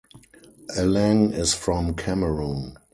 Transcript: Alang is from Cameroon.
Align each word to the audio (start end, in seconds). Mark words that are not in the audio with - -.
Alang 0.75 1.31
is 1.31 1.53
from 1.53 1.93
Cameroon. 1.93 2.75